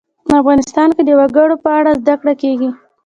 [0.41, 2.69] افغانستان کې د وګړي په اړه زده کړه کېږي.